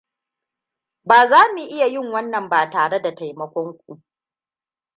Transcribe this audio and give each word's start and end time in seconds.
Ba 1.03 1.27
za 1.27 1.41
mu 1.53 1.57
iya 1.75 1.87
yin 1.93 2.07
wannan 2.13 2.49
ba 2.49 2.69
tare 2.69 2.99
da 3.01 3.15
taimakon 3.15 3.77
ku. 3.77 4.01